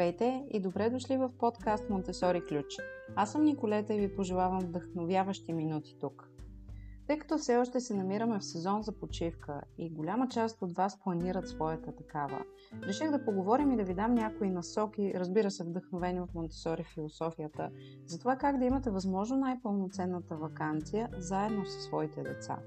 Здравейте 0.00 0.44
и 0.50 0.60
добре 0.60 0.90
дошли 0.90 1.16
в 1.16 1.30
подкаст 1.38 1.90
Монтесори 1.90 2.42
Ключ. 2.48 2.76
Аз 3.16 3.32
съм 3.32 3.44
Николета 3.44 3.94
и 3.94 4.00
ви 4.00 4.14
пожелавам 4.16 4.60
вдъхновяващи 4.60 5.52
минути 5.52 5.96
тук. 6.00 6.30
Тъй 7.06 7.18
като 7.18 7.38
все 7.38 7.56
още 7.56 7.80
се 7.80 7.94
намираме 7.94 8.38
в 8.38 8.44
сезон 8.44 8.82
за 8.82 8.92
почивка 8.92 9.60
и 9.78 9.90
голяма 9.90 10.28
част 10.28 10.62
от 10.62 10.72
вас 10.72 11.00
планират 11.00 11.48
своята 11.48 11.96
такава, 11.96 12.44
реших 12.82 13.10
да 13.10 13.24
поговорим 13.24 13.72
и 13.72 13.76
да 13.76 13.84
ви 13.84 13.94
дам 13.94 14.14
някои 14.14 14.50
насоки, 14.50 15.12
разбира 15.16 15.50
се 15.50 15.64
вдъхновени 15.64 16.20
от 16.20 16.34
Монтесори 16.34 16.84
философията, 16.94 17.70
за 18.06 18.18
това 18.18 18.36
как 18.36 18.58
да 18.58 18.64
имате 18.64 18.90
възможно 18.90 19.36
най-пълноценната 19.36 20.36
вакансия 20.36 21.08
заедно 21.18 21.66
със 21.66 21.84
своите 21.84 22.22
деца. 22.22 22.58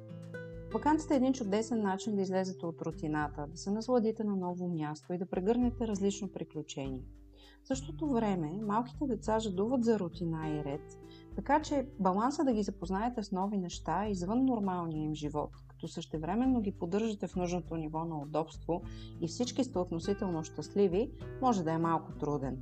Вакансията 0.74 1.14
е 1.14 1.18
един 1.18 1.34
чудесен 1.34 1.82
начин 1.82 2.16
да 2.16 2.22
излезете 2.22 2.66
от 2.66 2.82
рутината, 2.82 3.48
да 3.48 3.58
се 3.58 3.72
насладите 3.72 4.24
на 4.24 4.36
ново 4.36 4.70
място 4.70 5.14
и 5.14 5.18
да 5.18 5.26
прегърнете 5.26 5.88
различно 5.88 6.32
приключение. 6.32 7.04
В 7.64 7.68
същото 7.68 8.10
време, 8.10 8.60
малките 8.62 9.08
деца 9.08 9.40
жадуват 9.40 9.84
за 9.84 10.00
рутина 10.00 10.50
и 10.50 10.64
ред, 10.64 11.00
така 11.36 11.62
че 11.62 11.88
баланса 12.00 12.44
да 12.44 12.54
ги 12.54 12.64
запознаете 12.64 13.24
с 13.24 13.32
нови 13.32 13.58
неща 13.58 14.08
извън 14.08 14.46
нормалния 14.46 15.04
им 15.04 15.16
живот, 15.16 15.52
като 15.68 15.88
същевременно 15.88 16.62
ги 16.62 16.72
поддържате 16.72 17.28
в 17.28 17.36
нужното 17.36 17.76
ниво 17.76 18.06
на 18.06 18.20
удобство 18.20 18.82
и 19.22 19.28
всички 19.28 19.64
сте 19.64 19.80
относително 19.80 20.44
щастливи, 20.44 21.12
може 21.42 21.64
да 21.64 21.72
е 21.72 21.78
малко 21.78 22.12
труден. 22.20 22.58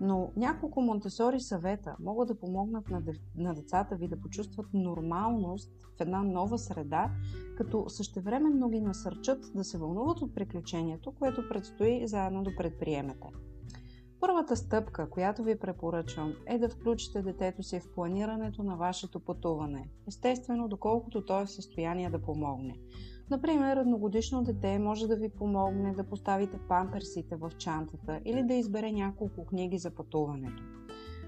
Но 0.00 0.32
няколко 0.36 0.82
Монтесори 0.82 1.40
съвета 1.40 1.96
могат 2.00 2.28
да 2.28 2.38
помогнат 2.38 2.88
на, 2.88 3.02
на 3.36 3.54
децата 3.54 3.96
ви 3.96 4.08
да 4.08 4.20
почувстват 4.20 4.66
нормалност 4.74 5.72
в 5.98 6.00
една 6.00 6.22
нова 6.22 6.58
среда, 6.58 7.10
като 7.56 7.88
същевременно 7.88 8.68
ги 8.68 8.80
насърчат 8.80 9.52
да 9.54 9.64
се 9.64 9.78
вълнуват 9.78 10.20
от 10.20 10.34
приключението, 10.34 11.12
което 11.12 11.48
предстои 11.48 12.08
заедно 12.08 12.42
да 12.42 12.56
предприемете. 12.56 13.28
Първата 14.26 14.56
стъпка, 14.56 15.10
която 15.10 15.42
ви 15.42 15.58
препоръчвам, 15.58 16.34
е 16.46 16.58
да 16.58 16.68
включите 16.68 17.22
детето 17.22 17.62
си 17.62 17.80
в 17.80 17.94
планирането 17.94 18.62
на 18.62 18.76
вашето 18.76 19.20
пътуване, 19.20 19.88
естествено, 20.08 20.68
доколкото 20.68 21.24
то 21.24 21.40
е 21.40 21.44
в 21.44 21.50
състояние 21.50 22.10
да 22.10 22.22
помогне. 22.22 22.74
Например, 23.30 23.76
едногодишно 23.76 24.42
дете 24.42 24.78
може 24.78 25.06
да 25.06 25.16
ви 25.16 25.28
помогне 25.28 25.94
да 25.94 26.04
поставите 26.04 26.58
памперсите 26.68 27.36
в 27.36 27.50
чантата 27.58 28.20
или 28.24 28.42
да 28.42 28.54
избере 28.54 28.92
няколко 28.92 29.46
книги 29.46 29.78
за 29.78 29.90
пътуването. 29.90 30.62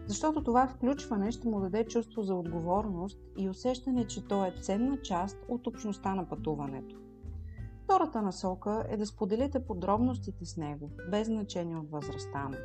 Защото 0.06 0.44
това 0.44 0.68
включване 0.68 1.30
ще 1.30 1.48
му 1.48 1.60
даде 1.60 1.84
чувство 1.84 2.22
за 2.22 2.34
отговорност 2.34 3.18
и 3.38 3.48
усещане, 3.48 4.06
че 4.06 4.28
то 4.28 4.44
е 4.44 4.54
ценна 4.62 5.00
част 5.02 5.38
от 5.48 5.66
общността 5.66 6.14
на 6.14 6.28
пътуването. 6.28 7.05
Втората 7.86 8.22
насока 8.22 8.86
е 8.88 8.96
да 8.96 9.06
споделите 9.06 9.66
подробностите 9.66 10.44
с 10.44 10.56
него, 10.56 10.90
без 11.10 11.26
значение 11.26 11.76
от 11.76 11.90
възрастта 11.90 12.48
му. 12.48 12.56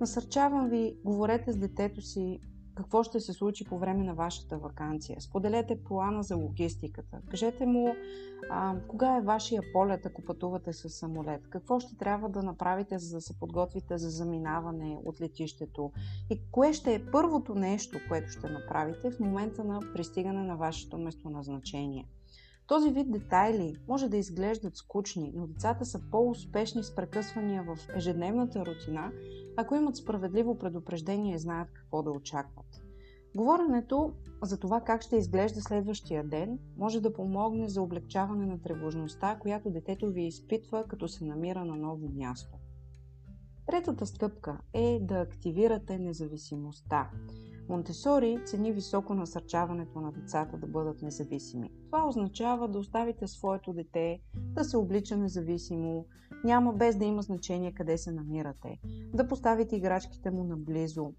Насърчавам 0.00 0.68
ви, 0.68 0.96
говорете 1.04 1.52
с 1.52 1.56
детето 1.56 2.00
си 2.00 2.40
какво 2.74 3.02
ще 3.02 3.20
се 3.20 3.32
случи 3.32 3.64
по 3.64 3.78
време 3.78 4.04
на 4.04 4.14
вашата 4.14 4.58
вакансия. 4.58 5.20
Споделете 5.20 5.84
плана 5.84 6.22
за 6.22 6.36
логистиката. 6.36 7.20
Кажете 7.30 7.66
му 7.66 7.94
а, 8.50 8.76
кога 8.88 9.16
е 9.16 9.22
вашия 9.22 9.62
полет, 9.72 10.06
ако 10.06 10.24
пътувате 10.24 10.72
с 10.72 10.88
самолет. 10.88 11.48
Какво 11.48 11.80
ще 11.80 11.96
трябва 11.96 12.28
да 12.28 12.42
направите, 12.42 12.98
за 12.98 13.16
да 13.16 13.20
се 13.20 13.38
подготвите 13.38 13.98
за 13.98 14.10
заминаване 14.10 14.98
от 15.04 15.20
летището. 15.20 15.92
И 16.30 16.40
кое 16.50 16.72
ще 16.72 16.94
е 16.94 17.06
първото 17.12 17.54
нещо, 17.54 17.98
което 18.08 18.30
ще 18.30 18.50
направите 18.50 19.10
в 19.10 19.20
момента 19.20 19.64
на 19.64 19.80
пристигане 19.94 20.42
на 20.42 20.56
вашето 20.56 20.98
местоназначение. 20.98 22.06
Този 22.66 22.90
вид 22.90 23.12
детайли 23.12 23.76
може 23.88 24.08
да 24.08 24.16
изглеждат 24.16 24.76
скучни, 24.76 25.32
но 25.34 25.46
децата 25.46 25.84
са 25.84 26.00
по-успешни 26.10 26.82
с 26.82 26.94
прекъсвания 26.94 27.62
в 27.62 27.78
ежедневната 27.96 28.66
рутина, 28.66 29.12
ако 29.56 29.74
имат 29.74 29.96
справедливо 29.96 30.58
предупреждение 30.58 31.34
и 31.34 31.38
знаят 31.38 31.72
какво 31.72 32.02
да 32.02 32.10
очакват. 32.10 32.82
Говоренето 33.36 34.12
за 34.42 34.58
това 34.58 34.80
как 34.80 35.02
ще 35.02 35.16
изглежда 35.16 35.60
следващия 35.60 36.24
ден 36.24 36.58
може 36.76 37.00
да 37.00 37.12
помогне 37.12 37.68
за 37.68 37.82
облегчаване 37.82 38.46
на 38.46 38.62
тревожността, 38.62 39.38
която 39.38 39.70
детето 39.70 40.10
ви 40.10 40.26
изпитва, 40.26 40.84
като 40.88 41.08
се 41.08 41.24
намира 41.24 41.64
на 41.64 41.76
ново 41.76 42.08
място. 42.08 42.58
Третата 43.66 44.06
стъпка 44.06 44.58
е 44.72 44.98
да 45.02 45.14
активирате 45.14 45.98
независимостта. 45.98 47.10
Монтесори 47.68 48.38
цени 48.44 48.72
високо 48.72 49.14
насърчаването 49.14 50.00
на 50.00 50.12
децата 50.12 50.56
да 50.56 50.66
бъдат 50.66 51.02
независими. 51.02 51.70
Това 51.86 52.08
означава 52.08 52.68
да 52.68 52.78
оставите 52.78 53.28
своето 53.28 53.72
дете 53.72 54.20
да 54.34 54.64
се 54.64 54.76
облича 54.76 55.16
независимо, 55.16 56.06
няма 56.44 56.72
без 56.72 56.96
да 56.96 57.04
има 57.04 57.22
значение 57.22 57.72
къде 57.72 57.98
се 57.98 58.12
намирате, 58.12 58.78
да 59.14 59.28
поставите 59.28 59.76
играчките 59.76 60.30
му 60.30 60.44
наблизо, 60.44 61.12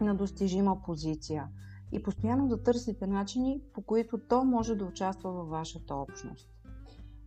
на 0.00 0.14
достижима 0.14 0.82
позиция 0.82 1.48
и 1.92 2.02
постоянно 2.02 2.48
да 2.48 2.62
търсите 2.62 3.06
начини, 3.06 3.60
по 3.72 3.82
които 3.82 4.18
то 4.18 4.44
може 4.44 4.74
да 4.74 4.84
участва 4.84 5.32
във 5.32 5.48
вашата 5.48 5.94
общност. 5.94 6.50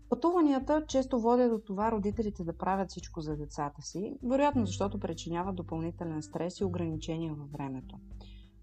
Пътуванията 0.09 0.85
често 0.87 1.19
водят 1.19 1.51
до 1.51 1.59
това 1.59 1.91
родителите 1.91 2.43
да 2.43 2.57
правят 2.57 2.89
всичко 2.89 3.21
за 3.21 3.37
децата 3.37 3.81
си, 3.81 4.17
вероятно 4.23 4.65
защото 4.65 4.99
причиняват 4.99 5.55
допълнителен 5.55 6.21
стрес 6.21 6.59
и 6.59 6.63
ограничения 6.63 7.33
във 7.33 7.51
времето. 7.51 7.95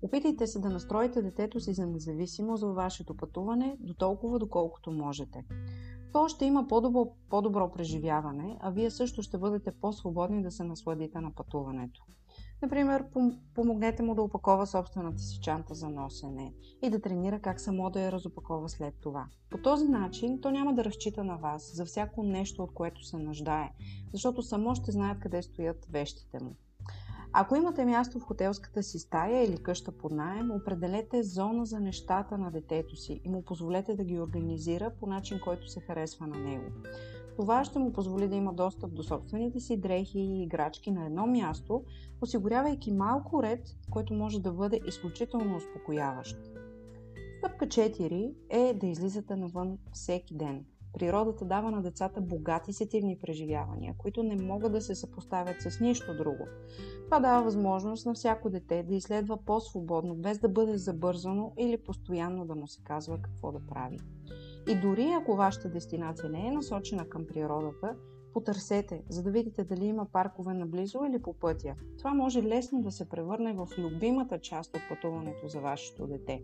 Опитайте 0.03 0.47
се 0.47 0.59
да 0.59 0.71
настроите 0.71 1.23
детето 1.23 1.61
си 1.61 1.73
за 1.73 1.87
независимост 1.87 2.63
във 2.63 2.75
вашето 2.75 3.17
пътуване 3.17 3.77
до 3.81 3.95
толкова, 3.95 4.39
доколкото 4.39 4.91
можете. 4.91 5.45
То 6.13 6.29
ще 6.29 6.45
има 6.45 6.67
по-добро, 6.69 7.13
по-добро 7.31 7.73
преживяване, 7.73 8.59
а 8.61 8.71
вие 8.71 8.91
също 8.91 9.23
ще 9.23 9.39
бъдете 9.39 9.73
по-свободни 9.73 10.43
да 10.43 10.51
се 10.51 10.65
насладите 10.65 11.21
на 11.21 11.35
пътуването. 11.35 12.05
Например, 12.63 13.05
помогнете 13.55 14.03
му 14.03 14.15
да 14.15 14.23
опакова 14.23 14.67
собствената 14.67 15.19
си 15.19 15.41
чанта 15.41 15.75
за 15.75 15.89
носене 15.89 16.55
и 16.83 16.91
да 16.91 17.01
тренира 17.01 17.41
как 17.41 17.61
само 17.61 17.91
да 17.91 18.01
я 18.01 18.13
разопакова 18.13 18.69
след 18.69 18.95
това. 19.01 19.27
По 19.51 19.59
този 19.59 19.89
начин 19.89 20.41
то 20.41 20.51
няма 20.51 20.75
да 20.75 20.85
разчита 20.85 21.25
на 21.25 21.37
вас 21.37 21.73
за 21.75 21.85
всяко 21.85 22.23
нещо, 22.23 22.63
от 22.63 22.75
което 22.75 23.05
се 23.05 23.17
нуждае, 23.17 23.71
защото 24.13 24.43
само 24.43 24.75
ще 24.75 24.93
знаят 24.93 25.21
къде 25.21 25.43
стоят 25.43 25.87
вещите 25.91 26.45
му. 26.45 26.57
Ако 27.33 27.57
имате 27.57 27.85
място 27.85 28.19
в 28.19 28.23
хотелската 28.23 28.83
си 28.83 28.99
стая 28.99 29.45
или 29.45 29.57
къща 29.57 29.93
под 29.93 30.13
найем, 30.13 30.51
определете 30.51 31.23
зона 31.23 31.67
за 31.67 31.81
нещата 31.81 32.39
на 32.39 32.51
детето 32.51 32.97
си 32.97 33.21
и 33.25 33.29
му 33.29 33.43
позволете 33.43 33.95
да 33.95 34.05
ги 34.05 34.21
организира 34.21 34.91
по 35.01 35.07
начин, 35.07 35.41
който 35.45 35.69
се 35.69 35.81
харесва 35.81 36.27
на 36.27 36.39
него. 36.39 36.65
Това 37.37 37.65
ще 37.65 37.79
му 37.79 37.93
позволи 37.93 38.29
да 38.29 38.37
има 38.37 38.53
достъп 38.53 38.95
до 38.95 39.03
собствените 39.03 39.61
си 39.61 39.77
дрехи 39.77 40.19
и 40.19 40.43
играчки 40.43 40.91
на 40.91 41.07
едно 41.07 41.27
място, 41.27 41.85
осигурявайки 42.21 42.93
малко 42.93 43.43
ред, 43.43 43.77
който 43.91 44.15
може 44.15 44.43
да 44.43 44.53
бъде 44.53 44.81
изключително 44.87 45.57
успокояващ. 45.57 46.37
Стъпка 47.39 47.67
4 47.67 48.35
е 48.51 48.75
да 48.75 48.87
излизате 48.87 49.37
навън 49.37 49.79
всеки 49.93 50.35
ден. 50.35 50.65
Природата 50.93 51.45
дава 51.45 51.71
на 51.71 51.83
децата 51.83 52.21
богати 52.21 52.73
сетивни 52.73 53.19
преживявания, 53.19 53.95
които 53.99 54.23
не 54.23 54.37
могат 54.37 54.73
да 54.73 54.81
се 54.81 54.95
съпоставят 54.95 55.63
с 55.63 55.81
нищо 55.81 56.17
друго. 56.17 56.47
Това 57.05 57.21
дава 57.21 57.45
възможност 57.45 58.07
на 58.07 58.15
всяко 58.15 58.51
дете 58.51 58.83
да 58.83 58.95
изследва 58.95 59.37
по-свободно, 59.37 60.15
без 60.15 60.39
да 60.39 60.49
бъде 60.49 60.79
забързано 60.79 61.53
или 61.59 61.77
постоянно 61.77 62.47
да 62.47 62.55
му 62.55 62.69
се 62.69 62.83
казва 62.85 63.19
какво 63.23 63.53
да 63.53 63.61
прави. 63.67 63.99
И 64.69 64.75
дори 64.75 65.13
ако 65.13 65.37
вашата 65.37 65.69
дестинация 65.69 66.31
не 66.31 66.47
е 66.47 66.51
насочена 66.51 67.09
към 67.09 67.27
природата, 67.27 67.97
потърсете, 68.33 69.03
за 69.09 69.23
да 69.23 69.31
видите 69.31 69.65
дали 69.65 69.85
има 69.85 70.07
паркове 70.13 70.55
наблизо 70.55 71.05
или 71.05 71.23
по 71.23 71.33
пътя. 71.33 71.75
Това 71.99 72.15
може 72.15 72.43
лесно 72.43 72.83
да 72.83 72.91
се 72.91 73.09
превърне 73.09 73.53
в 73.53 73.69
любимата 73.79 74.39
част 74.39 74.77
от 74.77 74.83
пътуването 74.89 75.49
за 75.49 75.61
вашето 75.61 76.07
дете. 76.07 76.43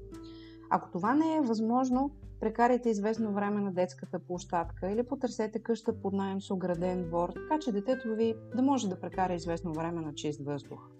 Ако 0.77 0.91
това 0.91 1.15
не 1.15 1.37
е 1.37 1.41
възможно, 1.41 2.11
прекарайте 2.41 2.91
известно 2.91 3.33
време 3.33 3.61
на 3.61 3.73
детската 3.73 4.19
площадка 4.19 4.91
или 4.91 5.03
потърсете 5.03 5.63
къща 5.63 6.01
под 6.01 6.13
найем 6.13 6.41
с 6.41 6.51
ограден 6.51 7.05
двор, 7.05 7.29
така 7.29 7.59
че 7.59 7.73
детето 7.73 8.15
ви 8.15 8.35
да 8.57 8.63
може 8.63 8.89
да 8.89 9.01
прекара 9.01 9.35
известно 9.35 9.73
време 9.73 10.01
на 10.01 10.15
чист 10.15 10.45
въздух. 10.45 10.91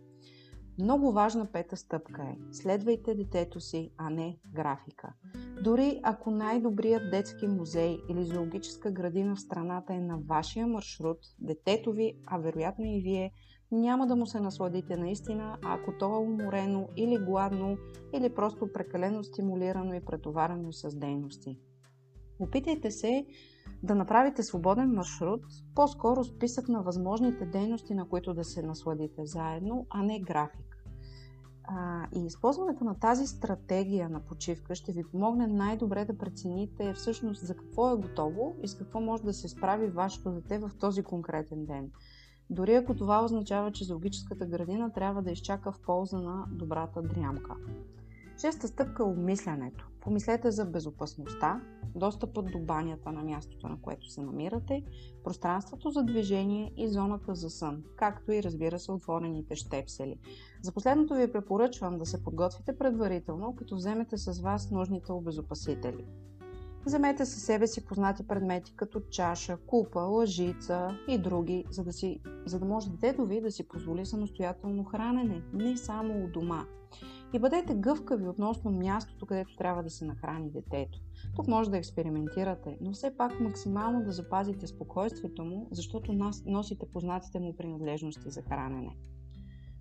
Много 0.79 1.13
важна 1.13 1.47
пета 1.47 1.77
стъпка 1.77 2.23
е 2.23 2.37
следвайте 2.53 3.15
детето 3.15 3.61
си, 3.61 3.91
а 3.97 4.11
не 4.11 4.39
графика. 4.53 5.13
Дори 5.63 6.01
ако 6.03 6.31
най-добрият 6.31 7.11
детски 7.11 7.47
музей 7.47 7.99
или 8.09 8.25
зоологическа 8.25 8.91
градина 8.91 9.35
в 9.35 9.41
страната 9.41 9.95
е 9.95 10.01
на 10.01 10.19
вашия 10.19 10.67
маршрут, 10.67 11.19
детето 11.39 11.93
ви, 11.93 12.19
а 12.27 12.39
вероятно 12.39 12.85
и 12.85 13.01
вие, 13.01 13.33
няма 13.75 14.07
да 14.07 14.17
му 14.17 14.27
се 14.27 14.41
насладите 14.41 14.97
наистина, 14.97 15.59
ако 15.63 15.93
то 15.99 16.15
е 16.15 16.19
уморено 16.19 16.89
или 16.97 17.19
гладно, 17.19 17.77
или 18.13 18.35
просто 18.35 18.73
прекалено 18.73 19.25
стимулирано 19.25 19.95
и 19.95 20.05
претоварено 20.05 20.73
с 20.73 20.97
дейности. 20.97 21.59
Опитайте 22.39 22.91
се 22.91 23.27
да 23.83 23.95
направите 23.95 24.43
свободен 24.43 24.91
маршрут, 24.91 25.43
по-скоро 25.75 26.25
списък 26.25 26.69
на 26.69 26.83
възможните 26.83 27.47
дейности, 27.47 27.95
на 27.95 28.09
които 28.09 28.35
да 28.35 28.45
се 28.45 28.63
насладите 28.63 29.27
заедно, 29.27 29.87
а 29.91 30.03
не 30.03 30.21
график. 30.21 30.77
А, 31.65 32.07
и 32.17 32.27
използването 32.27 32.85
на 32.85 32.99
тази 32.99 33.27
стратегия 33.27 34.09
на 34.09 34.21
почивка 34.21 34.75
ще 34.75 34.93
ви 34.93 35.05
помогне 35.11 35.47
най-добре 35.47 36.05
да 36.05 36.19
прецените 36.19 36.93
всъщност 36.93 37.47
за 37.47 37.57
какво 37.57 37.91
е 37.91 37.97
готово 37.97 38.57
и 38.63 38.69
с 38.69 38.75
какво 38.75 39.01
може 39.01 39.23
да 39.23 39.33
се 39.33 39.49
справи 39.49 39.87
вашето 39.87 40.31
дете 40.31 40.59
в 40.59 40.71
този 40.81 41.03
конкретен 41.03 41.67
ден– 41.67 41.91
дори 42.55 42.75
ако 42.75 42.95
това 42.95 43.25
означава, 43.25 43.73
че 43.73 43.85
зоологическата 43.85 44.47
градина 44.47 44.91
трябва 44.91 45.23
да 45.23 45.31
изчака 45.31 45.73
в 45.73 45.81
полза 45.81 46.19
на 46.19 46.45
добрата 46.51 47.03
дрямка. 47.03 47.55
Шеста 48.41 48.69
стъпка 48.69 49.03
е 49.03 49.07
обмислянето. 49.07 49.89
Помислете 50.01 50.51
за 50.51 50.65
безопасността, 50.65 51.61
достъпът 51.95 52.53
до 52.53 52.59
банята 52.59 53.13
на 53.13 53.23
мястото, 53.23 53.69
на 53.69 53.77
което 53.83 54.11
се 54.11 54.23
намирате, 54.23 54.85
пространството 55.25 55.91
за 55.91 56.03
движение 56.03 56.73
и 56.77 56.89
зоната 56.89 57.35
за 57.35 57.51
сън, 57.51 57.83
както 57.97 58.33
и 58.33 58.43
разбира 58.43 58.79
се 58.79 58.93
отворените 58.93 59.57
щепсели. 59.57 60.19
За 60.63 60.73
последното 60.73 61.15
ви 61.15 61.33
препоръчвам 61.33 61.99
да 61.99 62.07
се 62.07 62.25
подготвите 62.25 62.79
предварително, 62.79 63.57
като 63.57 63.77
вземете 63.77 64.17
с 64.17 64.41
вас 64.41 64.71
нужните 64.71 65.13
обезопасители. 65.13 66.05
Вземете 66.87 67.27
със 67.27 67.43
себе 67.43 67.67
си 67.67 67.85
познати 67.85 68.27
предмети 68.27 68.77
като 68.77 69.01
чаша, 69.01 69.57
купа, 69.67 70.01
лъжица 70.01 70.99
и 71.09 71.19
други, 71.19 71.65
за 71.71 71.85
да, 71.85 71.93
си, 71.93 72.21
за 72.47 72.59
да 72.59 72.65
може 72.65 72.91
детето 72.91 73.27
ви 73.27 73.41
да 73.41 73.51
си 73.51 73.69
позволи 73.69 74.07
самостоятелно 74.07 74.85
хранене, 74.85 75.43
не 75.53 75.77
само 75.77 76.25
у 76.25 76.29
дома. 76.29 76.65
И 77.33 77.39
бъдете 77.39 77.75
гъвкави 77.75 78.29
относно 78.29 78.71
мястото, 78.71 79.27
където 79.27 79.57
трябва 79.57 79.83
да 79.83 79.91
се 79.91 80.05
нахрани 80.05 80.51
детето. 80.51 80.99
Тук 81.37 81.49
може 81.49 81.71
да 81.71 81.79
експериментирате, 81.79 82.79
но 82.81 82.93
все 82.93 83.17
пак 83.17 83.41
максимално 83.41 84.05
да 84.05 84.13
запазите 84.13 84.67
спокойствието 84.67 85.45
му, 85.45 85.69
защото 85.71 86.33
носите 86.47 86.87
познатите 86.93 87.41
му 87.41 87.57
принадлежности 87.57 88.31
за 88.31 88.43
хранене. 88.43 88.97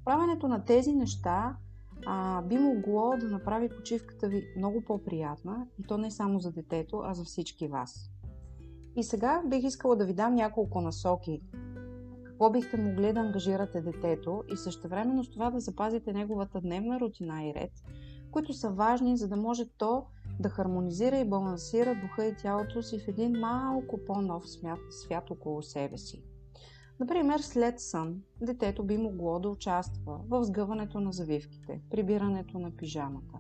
Правенето 0.06 0.48
на 0.48 0.66
тези 0.66 0.94
неща 0.94 1.58
а, 2.06 2.42
би 2.42 2.58
могло 2.58 3.18
да 3.20 3.28
направи 3.28 3.70
почивката 3.70 4.28
ви 4.28 4.44
много 4.58 4.82
по-приятна 4.82 5.68
и 5.80 5.84
то 5.84 5.98
не 5.98 6.12
само 6.12 6.40
за 6.40 6.52
детето, 6.52 7.02
а 7.06 7.14
за 7.14 7.24
всички 7.24 7.68
вас. 7.68 8.10
И 8.96 9.04
сега 9.04 9.42
бих 9.46 9.64
искала 9.64 9.96
да 9.96 10.06
ви 10.06 10.14
дам 10.14 10.36
няколко 10.36 10.82
насоки. 10.82 11.42
Какво 12.24 12.50
бихте 12.50 12.78
могли 12.78 13.14
да 13.14 13.20
ангажирате 13.20 13.82
детето 13.82 14.44
и 14.54 14.58
същевременно 14.58 15.24
с 15.24 15.30
това 15.30 15.52
да 15.52 15.60
запазите 15.60 16.14
неговата 16.14 16.62
дневна 16.62 17.00
рутина 17.00 17.44
и 17.44 17.54
ред, 17.54 17.72
които 18.32 18.54
са 18.54 18.70
важни, 18.70 19.18
за 19.18 19.28
да 19.28 19.36
може 19.36 19.70
то 19.78 20.06
да 20.40 20.50
хармонизира 20.50 21.18
и 21.18 21.30
балансира 21.30 21.96
духа 22.02 22.26
и 22.26 22.36
тялото 22.36 22.82
си 22.82 23.00
в 23.00 23.08
един 23.08 23.40
малко 23.40 24.00
по-нов 24.08 24.44
свят, 24.90 25.32
около 25.32 25.62
себе 25.62 25.98
си. 25.98 26.24
Например, 27.04 27.40
след 27.40 27.80
сън, 27.80 28.22
детето 28.42 28.84
би 28.84 28.98
могло 28.98 29.40
да 29.40 29.50
участва 29.50 30.20
в 30.30 30.44
сгъването 30.44 31.00
на 31.00 31.12
завивките, 31.12 31.82
прибирането 31.90 32.60
на 32.60 32.72
пижамата. 32.72 33.40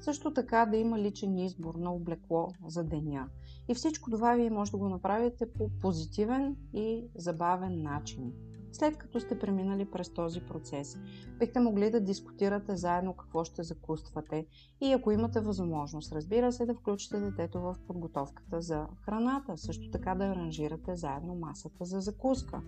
Също 0.00 0.34
така 0.34 0.66
да 0.66 0.76
има 0.76 0.98
личен 0.98 1.38
избор 1.38 1.74
на 1.74 1.94
облекло 1.94 2.48
за 2.66 2.84
деня. 2.84 3.28
И 3.68 3.74
всичко 3.74 4.10
това 4.10 4.34
вие 4.34 4.50
може 4.50 4.70
да 4.70 4.76
го 4.76 4.88
направите 4.88 5.52
по 5.52 5.70
позитивен 5.80 6.56
и 6.72 7.04
забавен 7.14 7.82
начин 7.82 8.32
след 8.74 8.98
като 8.98 9.20
сте 9.20 9.38
преминали 9.38 9.84
през 9.84 10.14
този 10.14 10.40
процес. 10.40 10.98
Бихте 11.38 11.60
могли 11.60 11.90
да 11.90 12.00
дискутирате 12.00 12.76
заедно 12.76 13.14
какво 13.16 13.44
ще 13.44 13.62
закуствате 13.62 14.46
и 14.80 14.92
ако 14.92 15.10
имате 15.10 15.40
възможност, 15.40 16.12
разбира 16.12 16.52
се, 16.52 16.66
да 16.66 16.74
включите 16.74 17.20
детето 17.20 17.60
в 17.60 17.76
подготовката 17.86 18.60
за 18.60 18.86
храната, 19.04 19.56
също 19.56 19.90
така 19.90 20.14
да 20.14 20.24
аранжирате 20.24 20.96
заедно 20.96 21.34
масата 21.34 21.84
за 21.84 22.00
закуска. 22.00 22.62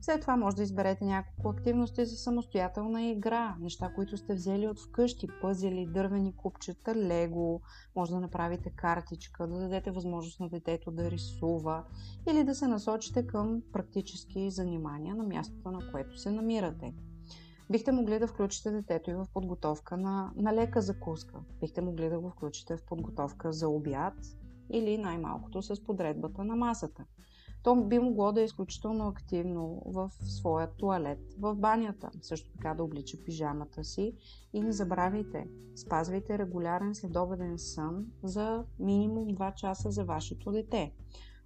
След 0.00 0.20
това 0.20 0.36
може 0.36 0.56
да 0.56 0.62
изберете 0.62 1.04
няколко 1.04 1.48
активности 1.48 2.04
за 2.04 2.16
самостоятелна 2.16 3.02
игра, 3.02 3.56
неща, 3.60 3.92
които 3.94 4.16
сте 4.16 4.34
взели 4.34 4.68
от 4.68 4.80
вкъщи, 4.80 5.28
пъзели, 5.40 5.86
дървени 5.86 6.36
купчета, 6.36 6.94
лего, 6.94 7.60
може 7.96 8.12
да 8.12 8.20
направите 8.20 8.70
картичка, 8.70 9.46
да 9.46 9.58
дадете 9.58 9.90
възможност 9.90 10.40
на 10.40 10.48
детето 10.48 10.90
да 10.90 11.10
рисува 11.10 11.84
или 12.30 12.44
да 12.44 12.54
се 12.54 12.66
насочите 12.66 13.26
към 13.26 13.62
практически 13.72 14.50
занимания 14.50 15.14
на 15.14 15.24
мястото, 15.24 15.70
на 15.70 15.92
което 15.92 16.18
се 16.18 16.30
намирате. 16.30 16.94
Бихте 17.70 17.92
могли 17.92 18.18
да 18.18 18.26
включите 18.26 18.70
детето 18.70 19.10
и 19.10 19.14
в 19.14 19.26
подготовка 19.34 19.96
на, 19.96 20.32
на 20.36 20.54
лека 20.54 20.82
закуска. 20.82 21.38
Бихте 21.60 21.80
могли 21.80 22.08
да 22.08 22.20
го 22.20 22.30
включите 22.30 22.76
в 22.76 22.84
подготовка 22.84 23.52
за 23.52 23.68
обяд 23.68 24.14
или 24.70 24.98
най-малкото 24.98 25.62
с 25.62 25.84
подредбата 25.84 26.44
на 26.44 26.56
масата 26.56 27.04
то 27.62 27.76
би 27.76 27.98
могло 27.98 28.32
да 28.32 28.40
е 28.40 28.44
изключително 28.44 29.08
активно 29.08 29.82
в 29.86 30.10
своя 30.20 30.70
туалет, 30.70 31.18
в 31.38 31.54
банята, 31.54 32.10
също 32.22 32.52
така 32.52 32.74
да 32.74 32.84
облича 32.84 33.16
пижамата 33.24 33.84
си 33.84 34.12
и 34.52 34.60
не 34.60 34.72
забравяйте, 34.72 35.48
спазвайте 35.76 36.38
регулярен 36.38 36.94
следобеден 36.94 37.58
сън 37.58 38.06
за 38.22 38.64
минимум 38.78 39.28
2 39.28 39.54
часа 39.54 39.90
за 39.90 40.04
вашето 40.04 40.50
дете. 40.50 40.92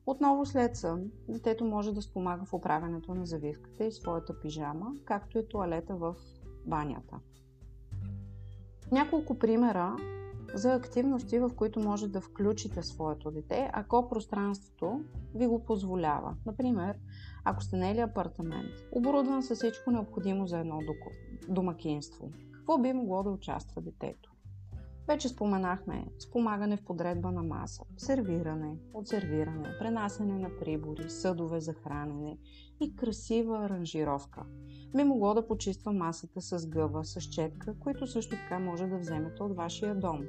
Отново 0.06 0.46
след 0.46 0.76
сън, 0.76 1.10
детето 1.28 1.64
може 1.64 1.92
да 1.92 2.02
спомага 2.02 2.44
в 2.44 2.54
оправянето 2.54 3.14
на 3.14 3.26
завивката 3.26 3.84
и 3.84 3.92
своята 3.92 4.40
пижама, 4.40 4.92
както 5.04 5.38
и 5.38 5.48
туалета 5.48 5.96
в 5.96 6.14
банята. 6.66 7.18
Няколко 8.92 9.38
примера 9.38 9.96
за 10.54 10.74
активности, 10.74 11.38
в 11.38 11.50
които 11.56 11.80
може 11.80 12.08
да 12.08 12.20
включите 12.20 12.82
своето 12.82 13.30
дете, 13.30 13.70
ако 13.72 14.08
пространството 14.08 15.00
ви 15.34 15.46
го 15.46 15.64
позволява. 15.64 16.36
Например, 16.46 16.98
ако 17.44 17.62
сте 17.62 17.76
наели 17.76 18.00
апартамент, 18.00 18.70
оборудван 18.92 19.42
с 19.42 19.54
всичко 19.54 19.90
необходимо 19.90 20.46
за 20.46 20.58
едно 20.58 20.78
домакинство, 21.48 22.30
какво 22.52 22.78
би 22.78 22.92
могло 22.92 23.22
да 23.22 23.30
участва 23.30 23.82
детето? 23.82 24.31
Вече 25.12 25.28
споменахме 25.28 26.06
спомагане 26.18 26.76
в 26.76 26.84
подредба 26.84 27.30
на 27.30 27.42
маса, 27.42 27.82
сервиране, 27.96 28.76
отсервиране, 28.94 29.76
пренасене 29.78 30.38
на 30.38 30.50
прибори, 30.60 31.10
съдове 31.10 31.60
за 31.60 31.72
хранене 31.72 32.38
и 32.80 32.96
красива 32.96 33.64
аранжировка. 33.64 34.44
Би 34.96 35.04
могло 35.04 35.34
да 35.34 35.46
почиства 35.46 35.92
масата 35.92 36.40
с 36.40 36.68
гъва, 36.68 37.04
с 37.04 37.20
четка, 37.20 37.78
които 37.78 38.06
също 38.06 38.36
така 38.36 38.58
може 38.58 38.86
да 38.86 38.98
вземете 38.98 39.42
от 39.42 39.56
вашия 39.56 39.94
дом. 39.94 40.20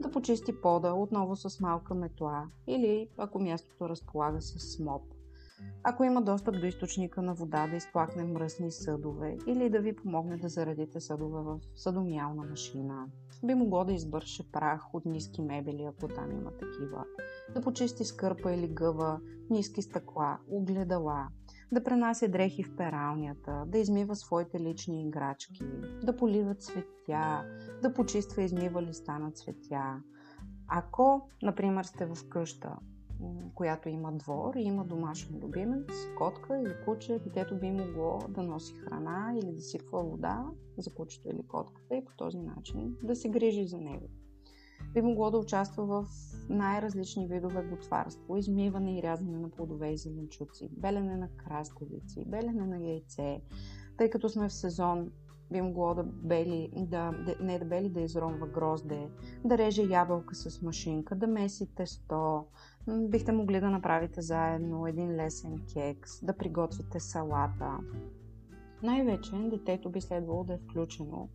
Да 0.00 0.10
почисти 0.10 0.60
пода 0.60 0.94
отново 0.94 1.36
с 1.36 1.60
малка 1.60 1.94
метла 1.94 2.44
или 2.66 3.08
ако 3.16 3.38
мястото 3.38 3.88
разполага 3.88 4.40
с 4.40 4.58
смоп 4.58 5.02
ако 5.82 6.04
има 6.04 6.22
достъп 6.22 6.60
до 6.60 6.66
източника 6.66 7.22
на 7.22 7.34
вода, 7.34 7.66
да 7.66 7.76
изплакне 7.76 8.24
мръсни 8.24 8.70
съдове 8.70 9.36
или 9.46 9.70
да 9.70 9.80
ви 9.80 9.96
помогне 9.96 10.36
да 10.36 10.48
заредите 10.48 11.00
съдове 11.00 11.42
в 11.42 11.60
съдомиална 11.76 12.42
машина. 12.42 13.06
Би 13.44 13.54
могло 13.54 13.84
да 13.84 13.92
избърше 13.92 14.52
прах 14.52 14.94
от 14.94 15.04
ниски 15.04 15.42
мебели, 15.42 15.82
ако 15.82 16.08
там 16.08 16.32
има 16.32 16.50
такива. 16.50 17.04
Да 17.54 17.60
почисти 17.60 18.04
скърпа 18.04 18.52
или 18.52 18.68
гъва, 18.68 19.20
ниски 19.50 19.82
стъкла, 19.82 20.38
огледала, 20.50 21.28
да 21.72 21.84
пренася 21.84 22.28
дрехи 22.28 22.64
в 22.64 22.76
пералнята, 22.76 23.64
да 23.66 23.78
измива 23.78 24.16
своите 24.16 24.60
лични 24.60 25.02
играчки, 25.02 25.64
да 26.02 26.16
полива 26.16 26.54
цветя, 26.54 27.44
да 27.82 27.94
почиства 27.94 28.42
и 28.42 28.44
измива 28.44 28.82
листа 28.82 29.18
на 29.18 29.32
цветя. 29.32 30.02
Ако, 30.68 31.28
например, 31.42 31.84
сте 31.84 32.06
в 32.06 32.28
къща, 32.28 32.76
която 33.54 33.88
има 33.88 34.12
двор 34.12 34.54
и 34.54 34.62
има 34.62 34.84
домашен 34.84 35.40
любимец, 35.42 35.86
котка 36.18 36.60
или 36.60 36.74
куче, 36.84 37.18
детето 37.18 37.58
би 37.58 37.70
могло 37.70 38.18
да 38.28 38.42
носи 38.42 38.74
храна 38.74 39.34
или 39.42 39.52
да 39.52 39.60
сипва 39.60 40.02
вода 40.02 40.46
за 40.78 40.94
кучето 40.94 41.28
или 41.28 41.46
котката 41.48 41.96
и 41.96 42.04
по 42.04 42.12
този 42.16 42.38
начин 42.38 42.96
да 43.02 43.16
се 43.16 43.28
грижи 43.28 43.66
за 43.66 43.78
него. 43.78 44.08
Би 44.94 45.02
могло 45.02 45.30
да 45.30 45.38
участва 45.38 45.86
в 45.86 46.06
най-различни 46.48 47.28
видове 47.28 47.62
готварство, 47.62 48.36
измиване 48.36 48.98
и 48.98 49.02
рязане 49.02 49.38
на 49.38 49.50
плодове 49.50 49.92
и 49.92 49.98
зеленчуци, 49.98 50.68
белене 50.72 51.16
на 51.16 51.28
краставици, 51.36 52.24
белене 52.26 52.66
на 52.66 52.80
яйце, 52.80 53.40
тъй 53.98 54.10
като 54.10 54.28
сме 54.28 54.48
в 54.48 54.52
сезон 54.52 55.10
би 55.52 55.60
могло 55.60 55.94
да 55.94 56.02
бели, 56.02 56.72
да, 56.76 57.12
не 57.40 57.58
да 57.58 57.64
бели, 57.64 57.88
да 57.88 58.00
изронва 58.00 58.46
грозде, 58.46 59.08
да 59.44 59.58
реже 59.58 59.82
ябълка 59.82 60.34
с 60.34 60.62
машинка, 60.62 61.14
да 61.14 61.26
меси 61.26 61.74
тесто. 61.74 62.44
Бихте 62.88 63.32
могли 63.32 63.60
да 63.60 63.70
направите 63.70 64.22
заедно 64.22 64.86
един 64.86 65.16
лесен 65.16 65.60
кекс, 65.72 66.24
да 66.24 66.36
приготвите 66.36 67.00
салата. 67.00 67.78
Най-вече 68.82 69.32
детето 69.32 69.90
би 69.90 70.00
следвало 70.00 70.44
да 70.44 70.54
е 70.54 70.58
включено 70.58 71.28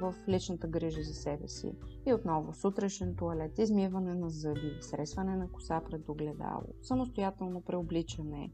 в 0.00 0.14
личната 0.28 0.68
грижа 0.68 1.02
за 1.02 1.14
себе 1.14 1.48
си. 1.48 1.72
И 2.06 2.14
отново 2.14 2.54
сутрешен 2.54 3.14
туалет, 3.16 3.58
измиване 3.58 4.14
на 4.14 4.30
зъби, 4.30 4.78
сресване 4.80 5.36
на 5.36 5.48
коса 5.48 5.80
пред 5.90 6.08
огледало, 6.08 6.62
самостоятелно 6.82 7.60
преобличане, 7.60 8.50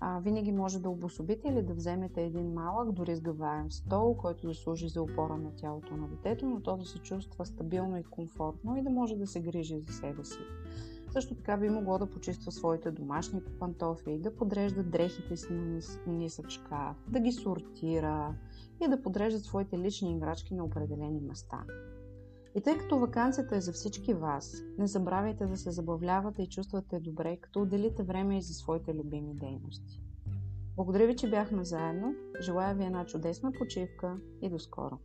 а, 0.00 0.20
винаги 0.20 0.52
може 0.52 0.80
да 0.80 0.90
обособите 0.90 1.48
или 1.48 1.62
да 1.62 1.74
вземете 1.74 2.22
един 2.22 2.52
малък, 2.52 2.92
дори 2.92 3.16
сгъваем 3.16 3.72
стол, 3.72 4.16
който 4.16 4.46
да 4.46 4.54
служи 4.54 4.88
за 4.88 5.02
опора 5.02 5.36
на 5.36 5.54
тялото 5.54 5.96
на 5.96 6.08
детето, 6.08 6.46
но 6.46 6.60
то 6.60 6.76
да 6.76 6.84
се 6.84 6.98
чувства 6.98 7.46
стабилно 7.46 7.98
и 7.98 8.04
комфортно 8.04 8.76
и 8.76 8.82
да 8.82 8.90
може 8.90 9.16
да 9.16 9.26
се 9.26 9.40
грижи 9.40 9.80
за 9.80 9.92
себе 9.92 10.24
си. 10.24 10.38
Също 11.16 11.34
така 11.34 11.56
би 11.56 11.70
могло 11.70 11.98
да 11.98 12.10
почиства 12.10 12.52
своите 12.52 12.90
домашни 12.90 13.40
пантофи, 13.60 14.18
да 14.18 14.36
подрежда 14.36 14.82
дрехите 14.82 15.36
си 15.36 15.52
на 15.52 15.80
нисък 16.06 16.50
шкаф, 16.50 16.96
да 17.08 17.20
ги 17.20 17.32
сортира 17.32 18.34
и 18.84 18.88
да 18.88 19.02
подрежда 19.02 19.38
своите 19.38 19.78
лични 19.78 20.12
играчки 20.12 20.54
на 20.54 20.64
определени 20.64 21.20
места. 21.20 21.64
И 22.54 22.60
тъй 22.60 22.78
като 22.78 22.98
вакансията 22.98 23.56
е 23.56 23.60
за 23.60 23.72
всички 23.72 24.14
вас, 24.14 24.62
не 24.78 24.86
забравяйте 24.86 25.46
да 25.46 25.56
се 25.56 25.70
забавлявате 25.70 26.42
и 26.42 26.48
чувствате 26.48 27.00
добре, 27.00 27.36
като 27.36 27.62
отделите 27.62 28.02
време 28.02 28.38
и 28.38 28.42
за 28.42 28.54
своите 28.54 28.94
любими 28.94 29.34
дейности. 29.34 30.00
Благодаря 30.76 31.06
ви, 31.06 31.16
че 31.16 31.30
бяхме 31.30 31.64
заедно. 31.64 32.14
Желая 32.40 32.74
ви 32.74 32.84
една 32.84 33.06
чудесна 33.06 33.52
почивка 33.58 34.16
и 34.42 34.48
до 34.48 34.58
скоро! 34.58 34.98